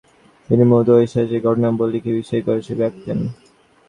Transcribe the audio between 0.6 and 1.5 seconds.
মূলত ঐতিহাসিক